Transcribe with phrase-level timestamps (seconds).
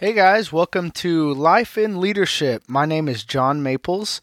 [0.00, 2.62] Hey guys, welcome to Life in Leadership.
[2.66, 4.22] My name is John Maples.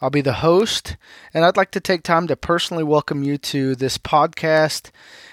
[0.00, 0.96] I'll be the host,
[1.34, 4.92] and I'd like to take time to personally welcome you to this podcast.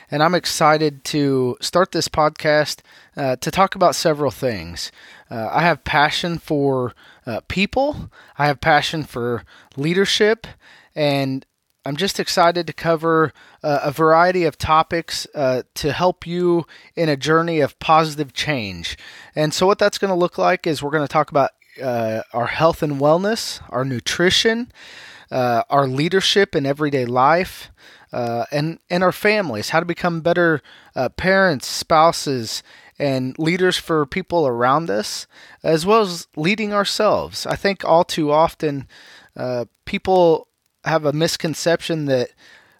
[0.09, 2.80] And I'm excited to start this podcast
[3.16, 4.91] uh, to talk about several things.
[5.30, 6.95] Uh, I have passion for
[7.28, 9.44] uh, people, I have passion for
[9.78, 10.48] leadership,
[10.95, 11.45] and
[11.86, 16.66] I'm just excited to cover uh, a variety of topics uh, to help you
[16.96, 18.98] in a journey of positive change.
[19.36, 21.52] And so, what that's going to look like is we're going to talk about
[21.82, 24.72] uh, our health and wellness, our nutrition,
[25.30, 27.70] uh, our leadership in everyday life,
[28.14, 29.70] uh, and and our families.
[29.70, 30.62] How to become better
[30.95, 32.64] uh, parents, spouses,
[32.98, 35.28] and leaders for people around us,
[35.64, 37.45] as well as leading ourselves.
[37.45, 38.88] I think all too often
[39.84, 40.47] people
[40.84, 42.31] have a misconception that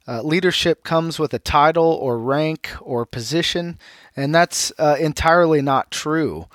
[0.08, 3.78] uh, leadership comes with a title or rank or position,
[4.16, 6.48] and that's uh, entirely not true.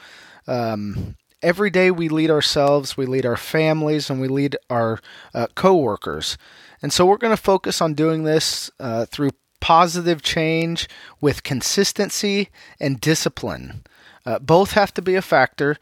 [0.46, 5.00] Um, every day we lead ourselves, we lead our families, and we lead our
[5.34, 6.36] uh, coworkers.
[6.82, 10.88] And so we're going to focus on doing this uh, through positive change
[11.20, 13.82] with consistency and discipline.
[14.24, 15.76] Uh, both have to be a factor,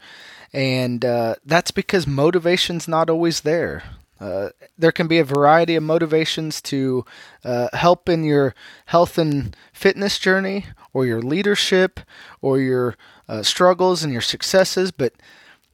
[0.53, 3.83] and uh, that's because motivation's not always there.
[4.19, 7.05] Uh, there can be a variety of motivations to
[7.43, 8.55] uh, help in your
[8.87, 11.99] health and fitness journey, or your leadership,
[12.41, 12.95] or your
[13.29, 15.13] uh, struggles and your successes, but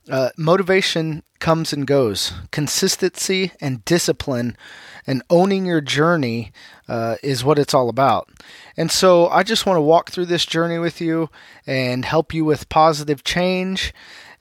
[0.10, 2.34] uh, motivation comes and goes.
[2.52, 4.58] Consistency and discipline
[5.06, 6.52] and owning your journey
[6.88, 8.30] uh, is what it's all about.
[8.78, 11.30] And so I just want to walk through this journey with you
[11.68, 13.94] and help you with positive change.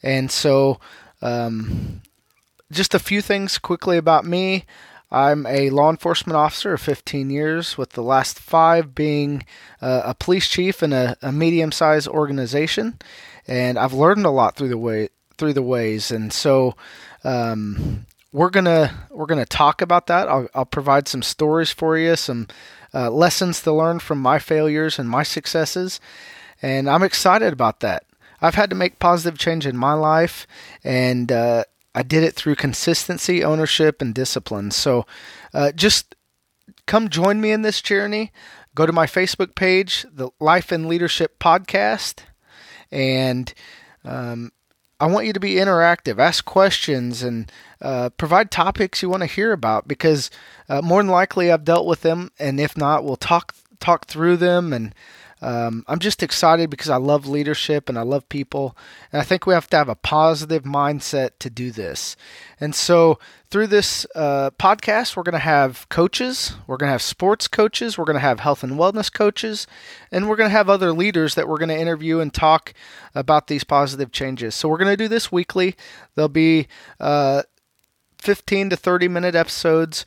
[0.03, 0.81] And so,
[1.21, 2.03] um,
[2.73, 4.65] just a few things quickly about me.
[5.11, 9.45] I'm a law enforcement officer of 15 years, with the last five being
[9.83, 12.99] uh, a police chief in a, a medium-sized organization,
[13.47, 16.11] and I've learned a lot through the way through the ways.
[16.11, 16.77] And so,
[17.25, 20.29] um, we're gonna we're gonna talk about that.
[20.29, 22.49] I'll, I'll provide some stories for you, some
[22.95, 26.01] uh, lessons to learn from my failures and my successes,
[26.63, 28.05] and I'm excited about that.
[28.41, 30.47] I've had to make positive change in my life,
[30.83, 34.71] and uh, I did it through consistency, ownership, and discipline.
[34.71, 35.07] So
[35.53, 36.15] uh, just
[36.87, 38.33] come join me in this journey.
[38.75, 42.21] Go to my Facebook page, the Life and Leadership Podcast,
[42.91, 43.53] and
[44.05, 44.51] um,
[44.99, 47.53] I want you to be interactive, ask questions, and
[47.83, 50.31] uh, provide topics you want to hear about because
[50.69, 54.37] uh, more than likely I've dealt with them, and if not, we'll talk talk through
[54.37, 54.95] them and
[55.43, 58.77] um, I'm just excited because I love leadership and I love people.
[59.13, 62.17] And I think we have to have a positive mindset to do this.
[62.61, 63.19] And so,
[63.51, 67.99] through this uh, podcast, we're going to have coaches, we're going to have sports coaches,
[67.99, 69.67] we're going to have health and wellness coaches,
[70.13, 72.73] and we're going to have other leaders that we're going to interview and talk
[73.15, 74.55] about these positive changes.
[74.55, 75.75] So, we're going to do this weekly.
[76.15, 76.69] There'll be
[77.01, 77.43] uh,
[78.19, 80.05] 15 to 30 minute episodes.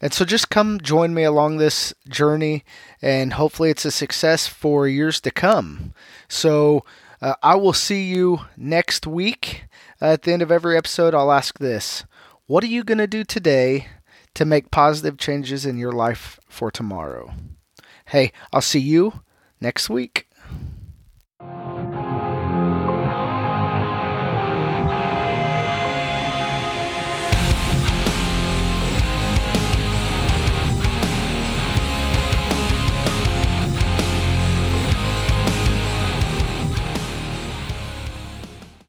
[0.00, 2.64] And so just come join me along this journey,
[3.00, 5.94] and hopefully it's a success for years to come.
[6.28, 6.84] So
[7.22, 9.64] uh, I will see you next week.
[10.02, 12.04] Uh, at the end of every episode, I'll ask this
[12.46, 13.88] What are you going to do today
[14.34, 17.32] to make positive changes in your life for tomorrow?
[18.06, 19.22] Hey, I'll see you
[19.60, 20.28] next week.